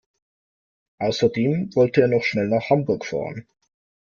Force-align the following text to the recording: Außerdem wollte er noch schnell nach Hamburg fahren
Außerdem 0.97 1.75
wollte 1.75 2.01
er 2.01 2.07
noch 2.07 2.23
schnell 2.23 2.47
nach 2.47 2.71
Hamburg 2.71 3.05
fahren 3.05 3.45